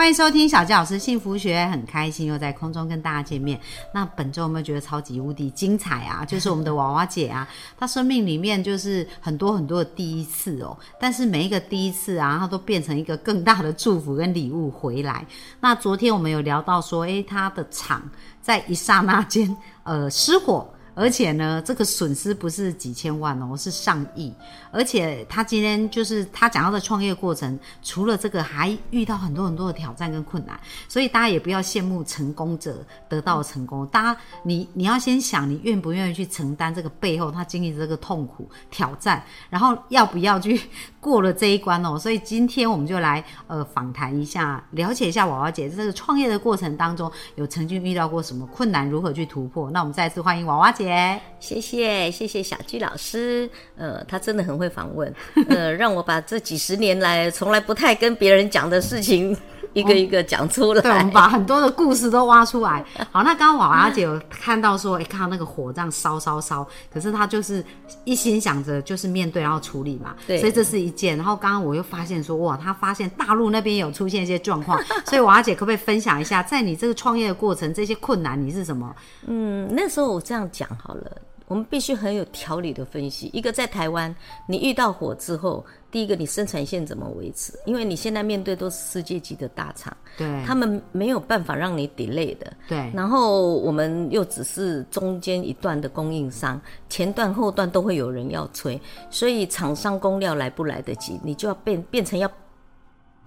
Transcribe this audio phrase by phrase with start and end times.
[0.00, 3.60] 欢迎收听小纪老师幸福学，很开心又在空中跟大家见面。
[3.92, 6.24] 那本周有没有觉得超级无敌精彩啊？
[6.24, 7.46] 就是我们的娃娃姐啊，
[7.78, 15.26] 她生命里面就是很多很多的第一次哦，但是每一个第一次啊，她都变成一个更大的祝福跟礼物回来。
[15.60, 18.02] 那昨天我们有聊到说，诶，她的厂
[18.40, 20.66] 在一刹那间呃失火。
[20.94, 24.32] 而且呢，这个损失不是几千万哦，是上亿。
[24.72, 30.58] 而且他今天就是他讲到的创业过程，除了这个，还遇到很多很多的挑战跟困难。
[30.88, 40.60] 所以大家也不要羡慕成功者得到成功，大家你你要先想，你愿不愿意去承担这个背后他经历这个痛苦挑战，然后要不要去
[41.00, 41.98] 过了这一关哦。
[41.98, 49.70] 所以今天我们就来呃访谈一下，了解一下娃娃姐这个创业的过程当中有曾经遇到过什么困难，如何去突破。
[49.70, 50.89] 那我们再次欢迎娃娃姐。
[51.38, 55.12] 谢谢谢谢小鞠老师，呃，他真的很会访问，
[55.48, 59.36] 呃，让我把这几十年来从来不太跟别人讲的事情。
[59.72, 62.84] 一个一个讲出来，对，我们把很多的故事都挖出来。
[63.12, 67.64] 好，那刚刚娃娃姐有看到说，哎，看到那个火这样烧烧烧，可是她就是
[68.04, 71.16] 一心想着就是面对然后处理嘛，对，所以这是一件。
[71.16, 78.94] 然后刚刚我又发现说，哇，她发现大陆那边有出现一些状况， 所以娃娃姐可不可以分享一下，在你这个创业的过程，这些困难你是什么？
[79.26, 81.10] 嗯，那时候我这样讲好了。
[81.50, 83.28] 我们必须很有条理的分析。
[83.32, 84.14] 一个在台湾，
[84.46, 87.52] 你遇到火之后，第一个你生产线怎么维持？
[87.66, 92.88] 因为你现在面对都是世界级的大厂，对，他们没有办法让你 delay 的，对。
[92.94, 102.30] 然后我们又只是中间一段的供应商，前段后段都会有人要催，所以厂商工料来不来得及，你就要变变成要。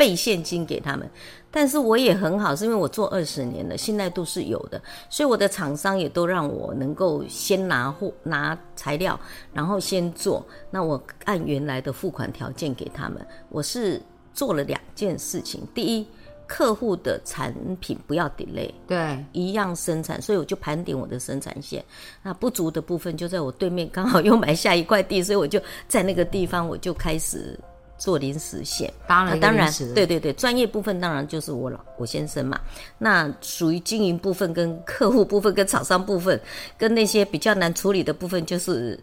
[0.04, 1.10] 备现金给他们，
[1.50, 9.18] 但是我也很好，是因为我做二十年了，信赖度是有的，所以我的厂商也都让我能够先拿货、拿材料，
[9.54, 10.46] 然后先做。
[10.70, 13.26] 那我按原来的付款条件给他们。
[13.48, 14.02] 我是
[14.34, 16.06] 做了两件事情：第一，
[16.46, 21.82] 客户的产品不要 delay，对，一样生产，所以我就盘点我的生产线。
[22.22, 27.58] 那不足的部分就在我对面，刚好又买下一块地，所以我就在那个地方我就开始。
[28.04, 32.60] 做临时线，当然，当然，对对对，专业部分当然就是我老我先生嘛。
[32.98, 36.38] 那属于经营部分、跟客户部分、跟厂商部分、
[36.78, 39.00] 跟那些比较难处理的部分，就是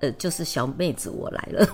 [0.00, 1.68] 呃，就是小妹子我来了。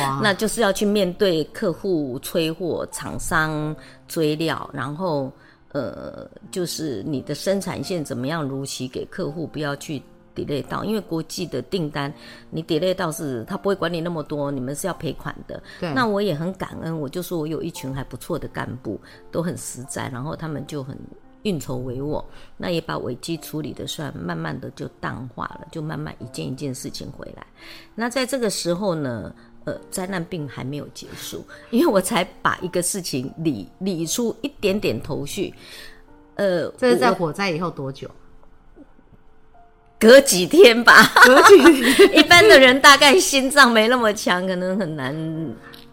[0.00, 3.72] 哇， 那就是要去面对客户催货、厂商
[4.08, 5.32] 追料，然后
[5.70, 10.02] 呃，就是你的生产线怎么样如期给客户，不要去。
[10.46, 12.12] Delay 到，因为国际的订单，
[12.50, 15.60] 你 delay 到是，他不会管你那么多，你们是要赔款的。
[15.80, 19.00] 对，那我也很感恩，我就说我有一群还不错的干部，
[19.32, 20.96] 都很实在，然后他们就很
[21.42, 22.24] 运筹帷幄，
[22.56, 27.46] 那也把危机处理的算慢慢的就淡化了，就慢慢一件一件事情回来。
[27.94, 29.34] 那在这个时候呢，
[29.64, 35.52] 呃，灾难病还没有结束，因为我才把一个事情理理出一点点头绪。
[36.36, 38.08] 呃，这是在火灾以后多久？
[39.98, 45.14] 隔几天吧，隔几天， 一般的人大概心脏没那么强，可能很难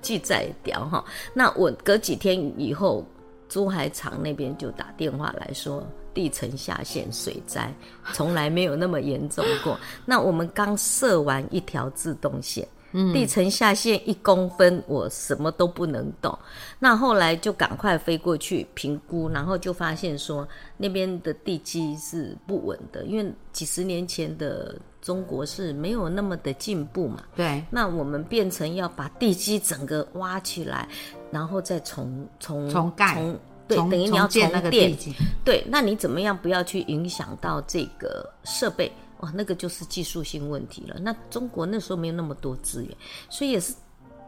[0.02, 1.04] 记载掉哈。
[1.34, 3.04] 那我隔几天以后，
[3.50, 5.84] 珠海厂那边就打电话来说，
[6.14, 7.74] 地层下陷水灾，
[8.14, 9.80] 从来没有那么严重过。
[10.06, 12.68] 那我们刚设完一条自动线。
[13.14, 16.38] 地层下陷一公分，我什么都不能动。
[16.80, 20.48] 那后来就赶快飞过去评估，然后就发现说
[20.78, 27.24] 那边的地基是不稳的，因为几十年前的中国是没有那么的进步嘛。
[27.36, 27.64] 对。
[27.70, 30.88] 那我们变成要把地基整个挖起来，
[31.32, 33.22] 然后再重重重盖，
[33.68, 34.96] 对，等于你要重电。
[35.44, 38.92] 对，那你怎么样不要去影响到这个设备？
[39.22, 40.98] 哇，那个就是技术性问题了。
[41.00, 42.98] 那中国那时候没有那么多资源，
[43.30, 43.74] 所以也是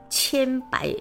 [0.09, 0.95] 千百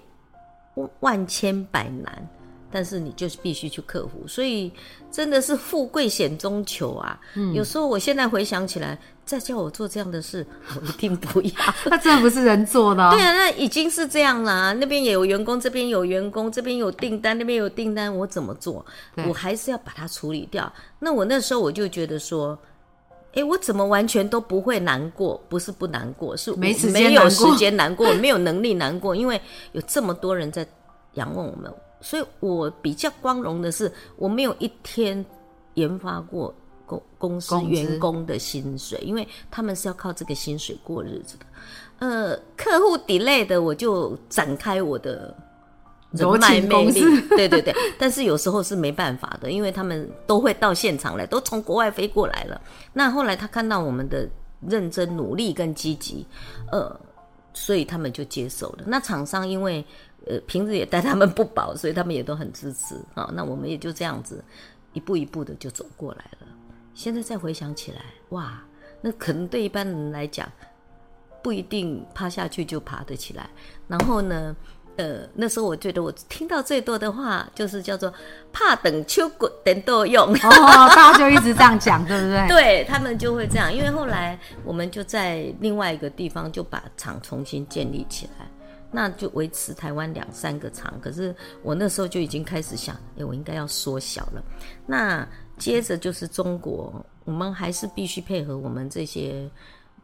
[1.00, 2.28] 万千百难，
[2.76, 4.28] 但是你就是必须去克服。
[4.28, 4.70] 所以
[5.10, 7.18] 真的是富贵险中求啊！
[7.34, 11.50] 嗯，有时候我现在回想起来，再叫我做这样的事，我一定不要。
[11.88, 13.08] 那真的不是人做的。
[13.16, 14.74] 对啊，那已经是这样了。
[14.74, 18.84] 那边也有员工，这边有员工，这边有订单，那边有订单，我怎么做？
[19.26, 20.70] 我还是要把它处理掉。
[20.98, 22.58] 那我那时候我就觉得说。
[23.32, 25.38] 哎，我怎么完全都不会难过？
[25.46, 29.38] 不是不难过，是没没有时间难过，没有能力难过，因为
[29.72, 30.66] 有这么多人在
[31.16, 31.70] 仰望我们，
[32.00, 35.24] 所以我比较光荣的是，我没有一天
[35.74, 36.54] 研发过
[36.84, 41.46] 公公司员工的薪水，因为他们是要靠这个薪水过日子的。
[41.98, 45.34] 呃，客户 delay 的，我就展开我的
[46.12, 47.74] 人柔脉魅力 势，对对对。
[47.98, 52.60] 但是有时候是没办法的，因为他们都会到现场来，都从国外飞过来了。
[52.92, 54.28] 那后来他看到我们的
[54.68, 56.26] 认真、努力跟积极，
[56.70, 56.94] 呃，
[57.56, 58.84] 所以他们就接受了。
[58.86, 59.82] 那厂商因为
[60.26, 63.30] 呃平时也待他们不薄，所以他们也都很支持啊。
[63.34, 64.44] 那我们也就这样子
[64.92, 66.46] 一步一步的就走过来了。
[66.92, 68.62] 现在再回想起来，哇，
[69.00, 70.46] 那可能对一般人来讲，
[71.42, 73.48] 不一定趴下去就爬得起来。
[73.88, 74.54] 然后呢，
[74.96, 78.12] 呃，那时候我觉得我听到最多的话就是叫做
[78.52, 82.48] “怕等秋果等都用”，哦，大家就一直这样讲，对不对？
[82.48, 83.72] 对他们就会这样。
[83.72, 88.46] 因为后来我们就在另外一个地方就把厂重新建立起来。
[88.92, 94.42] 那就维持台湾两三个厂，可是我那时候就已经开始想，哎，我应该要缩小了。
[94.86, 95.26] 那
[95.58, 99.50] 接着就是中国，我们还是必须配合我们这些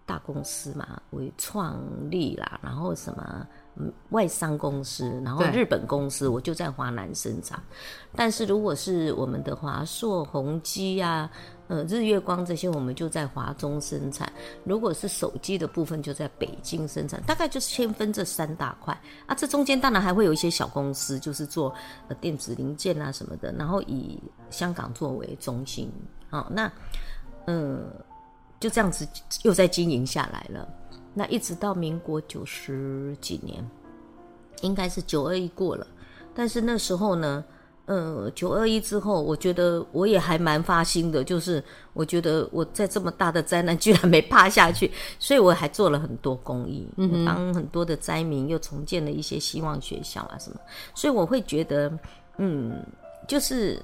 [0.04, 1.80] 大公司嘛，为创
[2.10, 3.46] 立啦，然后什么嗯
[4.10, 7.60] 外商公司，然后日本公司，我就在华南生产。
[8.14, 11.30] 但是如果是我们的华硕、宏基啊，
[11.68, 14.30] 呃，日月光这些，我们就在华中生产。
[14.64, 17.22] 如果是手机的部分，就在北京生产。
[17.22, 18.92] 大概就是先分这三大块
[19.26, 19.34] 啊。
[19.34, 21.74] 这中间当然还会有一些小公司，就是做
[22.08, 24.20] 呃电子零件啊什么的，然后以
[24.50, 25.90] 香港作为中心。
[26.28, 26.70] 哦，那
[27.46, 27.90] 嗯，
[28.60, 29.08] 就这样子
[29.42, 30.68] 又在经营下来了。
[31.14, 33.62] 那一直到民国九十几年，
[34.62, 35.86] 应该是九二一过了，
[36.34, 37.44] 但是那时候呢，
[37.86, 41.62] 呃，九二一之后，我觉得我也还蛮发心的，就是
[41.92, 50.56] 我觉得我在这么大的灾难居然没趴下去，所以我还做了很多公益，我帮很多的灾民又重建了一些希望学校啊什么，
[50.94, 51.92] 所以我会觉得，
[52.38, 52.82] 嗯，
[53.28, 53.82] 就是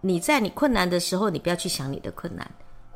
[0.00, 2.48] 你在你困难的时候，你不要去想你的困难，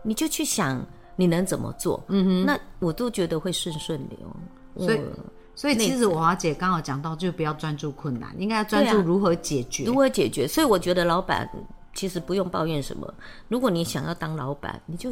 [0.02, 0.86] 你就去想
[1.16, 5.00] 你能怎么做，嗯哼，那我都觉得会顺顺流，所以
[5.54, 9.84] 所以其实我华姐刚好讲到，就不要专注困难，应该要专注如何解决。
[9.84, 10.48] 如何解决？
[10.48, 11.48] 所以我觉得老板
[11.94, 13.12] 其实不用抱怨什么。
[13.48, 15.10] 如果你想要当老板，你就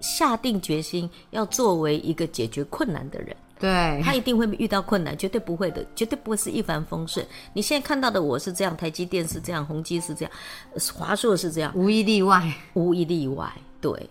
[0.00, 3.36] 下定决心要作为一个解决困难的人。
[3.58, 7.24] 对，他一定会遇到困难，绝对不会的，绝对不会是一帆风顺。
[7.52, 10.32] 你现在看到的我是这样，台积电是这样，宏基是这样，
[10.72, 12.50] 呃华硕是这样，无一例外。
[12.72, 13.52] 无一例外。
[13.82, 14.10] 对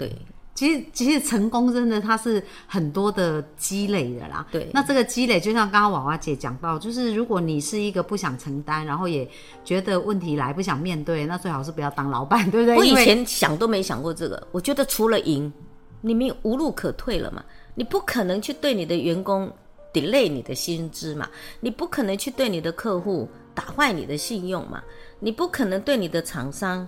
[0.00, 0.16] 对。
[0.52, 4.46] 其实，其实成功真的它是很多的积累的啦。
[4.50, 4.68] 对。
[4.74, 9.26] 那这个积累，就像刚刚娃娃姐讲到，就是如果你是一个不想承担，然后也
[9.64, 12.76] 觉得问题来不想面对，那最好是不要当老板，对不对？
[12.76, 15.50] 我以前想都没想过这个，我觉得除了赢，
[16.02, 17.42] 你没有无路可退了嘛，
[17.74, 19.50] 你不可能去对你的员工
[19.94, 21.26] delay 你的薪资嘛，
[21.60, 24.82] 你不可能去对你的客户打坏你的信用嘛，
[25.20, 26.86] 你不可能对你的厂商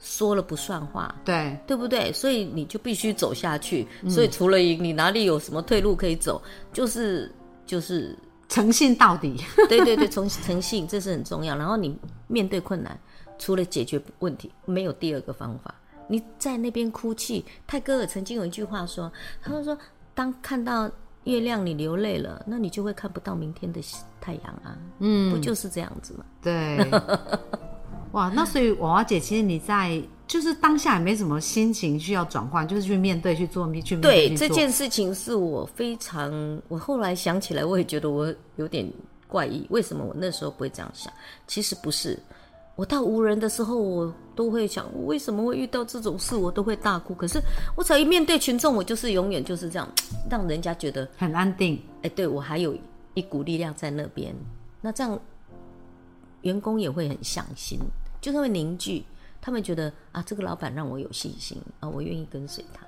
[0.00, 1.14] 说了不算话。
[1.24, 2.12] 对对不对？
[2.12, 3.86] 所以你就必须走下去。
[4.08, 6.40] 所以除了赢，你哪里有什么退路可以走？
[6.72, 7.32] 就是
[7.66, 8.16] 就是
[8.48, 9.36] 诚信到底。
[9.68, 11.56] 对对对，诚诚信这是很重要。
[11.56, 11.96] 然后你
[12.26, 12.98] 面对困难，
[13.38, 15.74] 除了解决问题，没有第二个方法。
[16.10, 19.12] 你在那边哭泣，泰戈尔曾经有一句话说，
[19.42, 19.76] 他说
[20.14, 20.90] ：“当看到
[21.24, 23.78] 月亮你流泪了，那你就会看不到明天的
[24.18, 26.24] 太阳啊。”嗯，不就是这样子吗？
[26.40, 26.78] 对，
[28.18, 38.84] 哇，那所以娃娃姐，其实你在就是当下也没什么心情需要转换，就是去面对、去做、去面对去这件事情是我非常，我后来想起来，我也觉得我有点
[39.28, 39.64] 怪异。
[39.70, 41.12] 为什么我那时候不会这样想？
[41.46, 42.18] 其实不是，
[42.74, 47.14] 我到无人的时候，我都会想，我为什么会遇到这种事，我都会大哭。
[47.14, 47.40] 可是
[47.76, 49.88] 我只要一面对群众，我就是永远就是这样，
[50.28, 51.80] 让人家觉得，很安定。
[52.02, 52.76] 哎，对我还有
[53.14, 54.34] 一股力量在那边。
[54.80, 55.18] 那这样，
[56.42, 57.80] 员工也会很相信，
[58.20, 59.04] 就是会凝聚。
[59.40, 62.84] 他们觉得啊，这个老板让我有信心啊，我愿意跟随他。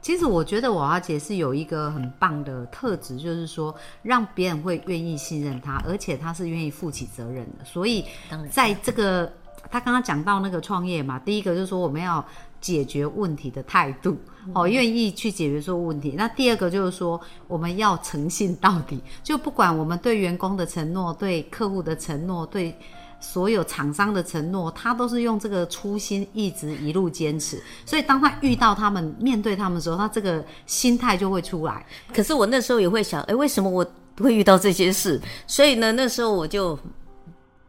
[0.00, 7.64] 其实我觉得娃娃姐是有一个很棒的特质，就是说让别人会愿意信任她，而且她是愿意负起责任的。
[7.64, 8.04] 所以
[8.50, 9.32] 在这个
[9.70, 12.22] 他刚刚讲到那个创业嘛，第一个就是说我们要
[12.60, 14.16] 解决问题的态度，
[14.54, 16.14] 哦，愿意去解决这个问题。
[16.16, 17.18] 那第二个就是说
[17.48, 22.76] 我们要诚信到底，就不管我们对员工的承诺、对客户的承诺、对
[23.24, 27.58] 所有厂商的承诺，他都是用这个初心一直一路坚持。
[27.86, 31.84] 所以当他遇到他们、面对他们的时候，他这个心态就会出来。
[32.14, 33.84] 可是我那时候也会想，哎，为什么我
[34.18, 35.18] 会遇到这些事？
[35.46, 36.78] 所以呢，那时候我就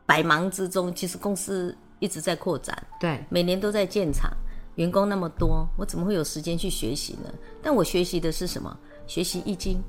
[0.05, 4.29] 百忙之中，其实公司一直在扩展，对，每年都在建厂，
[4.75, 7.33] 员工那么多，我怎么会有时间去学习呢？
[7.63, 8.77] 但我学习的是什么？
[9.07, 9.81] 学习易经，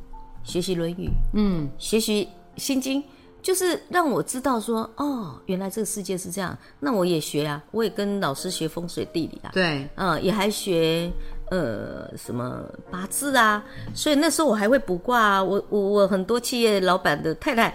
[0.44, 3.02] 学习论语，嗯，学习心经。
[3.46, 11.08] 就是让我知道说，哦，原来这个世界是这样，那我也学啊，我也跟老师学风水地理啊，对，嗯，也还学
[11.52, 12.60] 呃什么
[12.90, 15.44] 八字啊，所以那时候我还会卜卦啊。
[15.44, 17.72] 我我我很多企业老板的太太，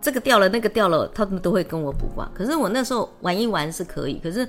[0.00, 2.26] 这个掉了那个掉了，他们都会跟我卜卦。
[2.32, 4.48] 可是我那时候玩一玩是可以，可是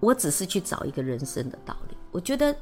[0.00, 1.96] 我只是去找一个人生的道理。
[2.12, 2.54] 我觉得。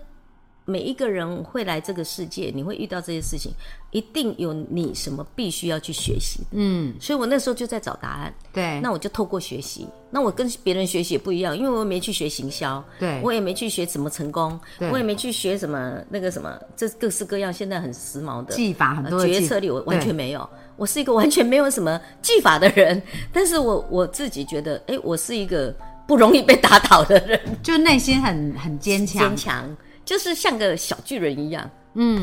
[0.66, 3.52] 每一个人会来这个世界，你会遇到这些事情，
[3.90, 6.40] 一定有你什么必须要去学习。
[6.52, 8.34] 嗯，所以我那时候就在找答案。
[8.52, 9.86] 对，那我就透过学习。
[10.10, 14.58] 那我跟别人学习也不一样，因为我没去学行销，对我也没去学怎么成功，
[14.90, 20.48] 我也没去学什么那个什么，这各式各样现在很时髦的技法，很多决策力我完全没有。
[20.76, 23.00] 我是一个完全没有什么技法的人，
[23.32, 25.74] 但是我我自己觉得，哎，我是一个
[26.06, 29.76] 不容易被打倒的人，就内心很很坚强，坚强。
[30.04, 32.20] 就是像个小巨人一样，嗯，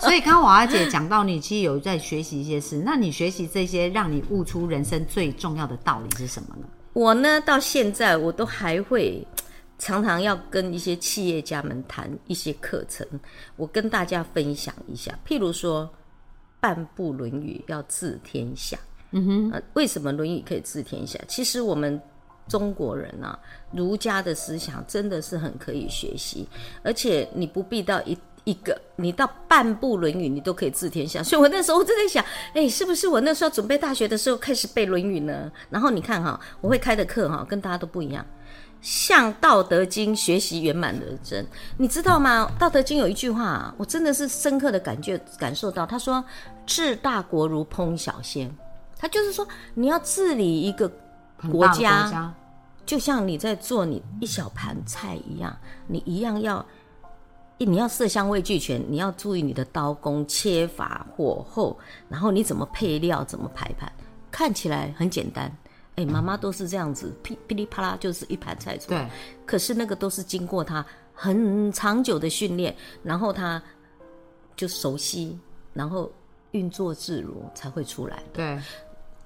[0.00, 6.66] 所以刚刚娃娃姐讲到你其实有在学习一些事，那你学习这些让你悟出人生最重要的道理是什么呢？
[6.94, 9.26] 我呢到现在我都还会
[9.78, 13.06] 常常要跟一些企业家们谈一些课程，
[13.56, 15.88] 我跟大家分享一下，譬如说
[16.60, 18.78] 半部《论语》要治天下，
[19.10, 21.18] 嗯哼，为什么《论语》可以治天下？
[21.28, 22.00] 其实我们。
[22.48, 23.38] 中国人啊，
[23.70, 26.48] 儒家的思想真的是很可以学习，
[26.82, 31.20] 而且你不必到一一个，你到半部《论语》你都可以治天下。
[31.24, 32.24] 所以我那时候我就在想，
[32.54, 35.52] 哎，是不是我那时候准备大学的时候开始背《论语》呢？
[35.68, 38.24] 然后你看哈，我会开的课哈，跟大家都不一样。
[38.80, 41.44] 向《道德经》学习圆满人生，
[41.76, 42.50] 你知道吗？
[42.58, 46.24] 《道德经》有一句话，我真的是深刻的感觉感受到，他说
[46.64, 48.50] ：“治大国如烹小鲜。”
[48.96, 50.90] 他就是说，你要治理一个。
[51.50, 52.34] 国家
[52.84, 55.54] 就像你在做你一小盘菜一样，
[55.86, 56.64] 你一样要，
[57.58, 61.78] 你要色香味俱全，你要注意你的刀工、切法、火候，
[62.08, 63.92] 然后你怎么配料、怎么排盘，
[64.30, 65.54] 看起来很简单。
[65.96, 69.04] 哎，妈妈都是这样子，噼噼里啪啦就是一盘菜出来。
[69.04, 69.10] 对。
[69.44, 73.62] 可是那个都是经过他很长久的训练，然后他
[74.56, 75.38] 就熟悉，
[75.74, 76.10] 然后
[76.52, 78.22] 运作自如才会出来。
[78.32, 78.58] 对。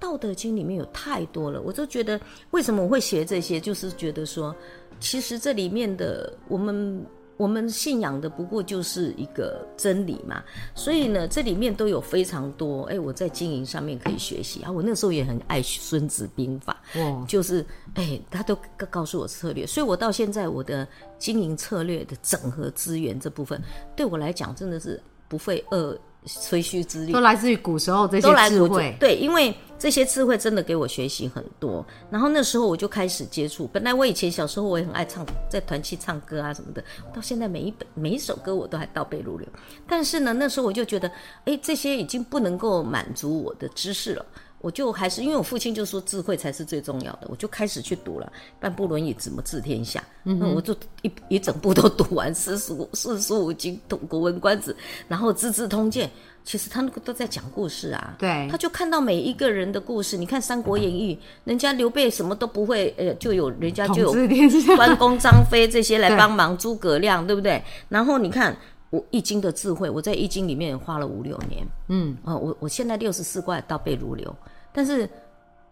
[0.03, 2.19] 道德经里面有太多了，我就觉得
[2.51, 4.53] 为什么我会学这些，就是觉得说，
[4.99, 7.05] 其实这里面的我们
[7.37, 10.43] 我们信仰的不过就是一个真理嘛，
[10.75, 14.69] 所以呢，这里面都有非常多，哎，我在经营上面可以学习啊。
[14.69, 16.83] 我那时候也很爱《孙子兵法》，
[17.25, 18.57] 就是哎，他都
[18.91, 20.85] 告诉我策略，所以我到现在我的
[21.17, 23.61] 经营策略的整合资源这部分，
[23.95, 25.99] 对我来讲真的是不费二。
[26.25, 31.85] 吹嘘之力都来自于古时候这些智慧，对，因为这些智慧真的给我学习很多。
[32.09, 36.81] 然后那时候我就开始接触，本来我以前小时候我也很爱唱，在团契唱歌啊什么的，
[37.13, 39.45] 到现在每一本每一首歌我都还倒背如流。
[39.85, 41.11] 但是呢，那时候我就觉得，
[41.43, 44.25] 哎，这些已经不能够满足我的知识了。
[44.63, 53.77] 我就还是因为我父亲就说智慧才是最重要的，我就开始去读了《半部论语》怎么治天下，那我就一一整部都读完四书四书五经、
[54.07, 54.73] 古文观止，
[55.09, 56.07] 然后《资治通鉴》，
[56.45, 58.15] 其实他那个都在讲故事啊。
[58.17, 60.15] 对，他就看到每一个人的故事。
[60.15, 67.61] 你看《三国演义》，人家刘备什么都不会，呃，就有人家就有关公、张飞这些来帮忙，诸葛亮对不对？
[67.89, 68.55] 然后你看
[68.91, 74.33] 我《易经》的智慧，我在《易经》里面花了五六年，嗯啊，我我现在六十四卦倒背如流。
[74.73, 75.07] 但是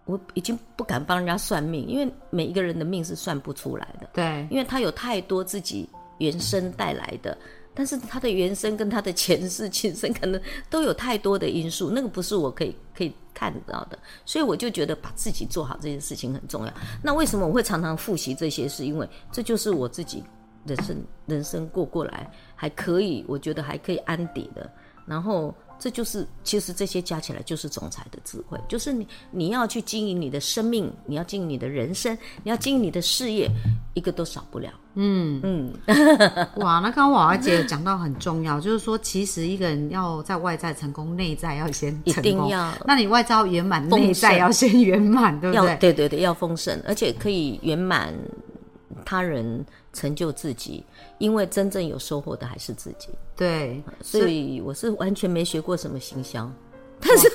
[0.05, 4.09] 我已经不敢帮人家算命，因为每一个人的命是算不出来的。
[4.13, 5.89] 对，因为他有太多自己
[6.19, 7.37] 原生带来的，
[7.73, 10.39] 但是他的原生跟他的前世今生可能
[10.69, 13.97] 都有太多的因素，那个不是我可以可以看到的。
[14.25, 16.73] 所以我就觉得把自己做好这件事情很重要。
[17.03, 18.67] 那为什么我会常常复习这些？
[18.67, 20.23] 是因为这就是我自己
[20.65, 24.69] 人生人生过过来还可以，我觉得还可以安底的。
[25.05, 25.53] 然后。
[25.81, 33.49] 这就是其实这些加起来就是总裁的智慧，就是你你要去经营你的生命，你要经营你的人生，你要经营你的事业，
[33.95, 34.69] 一个都少不了。
[34.93, 35.73] 嗯嗯，
[36.57, 42.71] 哇，那刚刚娃娃姐讲到很重要，就是说其实一个人要在外在成功，内在要先一定要。
[42.85, 45.75] 那你外在要圆满，内在要先圆满，对不对？
[45.77, 48.13] 对对对，要丰盛，而且可以圆满
[49.05, 49.65] 他人。
[49.93, 50.85] 成就自己，
[51.17, 53.09] 因为真正有收获的还是自己。
[53.35, 56.49] 对，所以我是完全没学过什么行销，
[57.01, 57.29] 但是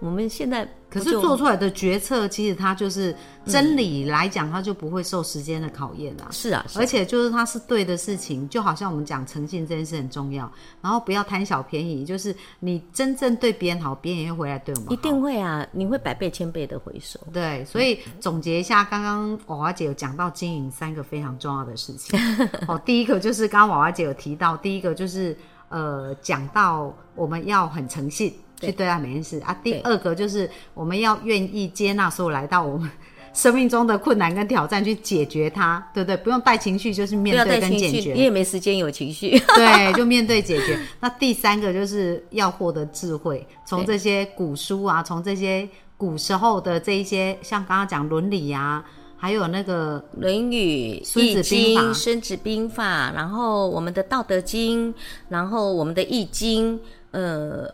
[0.00, 0.68] 我我们现在。
[0.90, 3.14] 可是做出来的决策，其实它就是
[3.44, 6.28] 真理来讲，它就不会受时间的考验啊。
[6.30, 10.50] 是啊，而且就是它是对的事情，就好像我们讲诚信这件事很重要，
[10.80, 14.94] 然后不要贪小便宜，就是你真正对别人好，别人也会回来对我们好。
[14.94, 17.20] 一定会啊，你会百倍千倍的回收。
[17.34, 22.18] 对，所以总结一下，刚刚娃娃姐有讲到经营三个非常重要的事情。
[22.66, 25.36] 哦，第一个就是刚刚娃娃姐有提到，第一个就是
[25.68, 28.32] 呃，讲到我们要很诚信。
[28.60, 29.56] 去对待每件事啊。
[29.62, 32.90] 第二个就是我们要愿意接纳所有来到我们
[33.34, 36.16] 生命中的困难跟挑战去解决它，对不对？
[36.16, 38.12] 不用带情绪，就是面对跟解决。
[38.12, 39.38] 你也没时间有情绪。
[39.54, 40.78] 对，就面对 解决。
[40.98, 48.84] 那第三个就是要获得智慧，从这些古书啊，从这些古时候的这一些，像刚刚讲伦理啊，
[49.16, 54.92] 还有那个《论语》《孙子》兵法《孙子兵法》，然后我们的《道德经》，
[55.28, 56.76] 然后我们的《易经》，
[57.12, 57.72] 呃，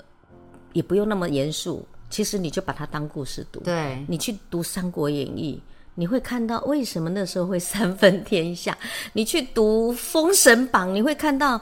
[0.75, 3.61] 也不用那么严肃，其实你就把它当故事读。
[3.61, 5.59] 对你去读《三国演义》，
[5.95, 8.77] 你会看到为什么那时候会三分天下。
[9.15, 11.59] 你去读《封神榜》，你会看到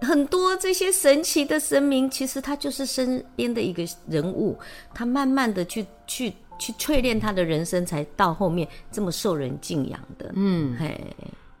[0.00, 4.58] 很多这些神奇的神明，其实他就是身边的一个人物，
[4.94, 10.30] 他慢慢的去去去淬炼他的人生，才到后面这么受人敬仰的。
[10.34, 11.00] 嗯，嘿，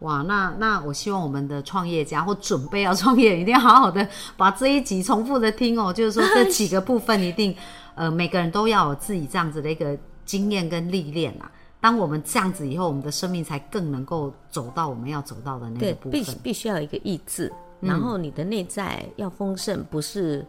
[0.04, 4.06] 哇，那那我希望我们的创业家或准备要创业，一定要好好的
[4.36, 5.90] 把这一集重复的听哦。
[5.96, 7.56] 就是说这几个部分一定，
[7.94, 9.96] 呃，每个人都要有自己这样子的一个
[10.26, 11.50] 经验跟历练啊。
[11.80, 16.22] 当我们这样子以后，我们的生命才更能够走到我们要走到的那个部分。
[16.42, 20.46] 必须要有一个意志，然后你的内在要丰盛，不是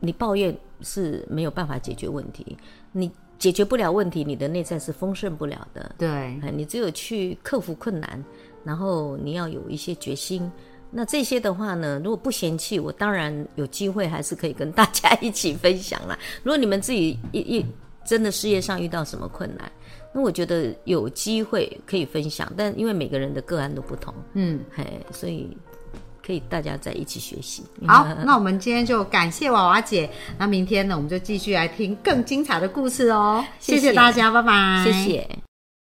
[0.00, 2.56] 你抱怨是没有办法解决问题，
[2.92, 5.94] 你解决不了问题，你的内在是丰盛不了的。
[5.98, 6.08] 对，
[6.42, 8.24] 哎你只有去克服困难，
[8.66, 10.50] 然后你要有一些决心。
[10.90, 16.18] 那这些的话呢，如果不嫌弃，我当然有机会还是可以跟大家一起分享啦。
[16.42, 17.66] 如果你们自己一一
[18.04, 19.70] 真的事业上遇到什么困难，
[20.14, 25.54] 那我觉得有机会可以分享，但因为每个人的个案都不同，嗯，嘿，所以
[26.24, 27.64] 可以大家在一起学习。
[27.86, 30.08] 好，那我们今天就感谢娃娃姐。
[30.38, 33.44] 那明天呢，我们就继续来听更精彩的故事哦。
[33.58, 34.84] 谢谢谢大家，拜拜。
[34.84, 35.28] 谢谢。